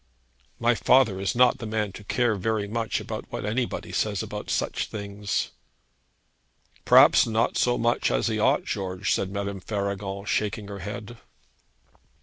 [0.59, 4.87] 'My father is not the man to care very much what anybody says about such
[4.87, 5.51] things.'
[6.85, 11.17] 'Perhaps not so much as he ought, George,' said Madame Faragon, shaking her head.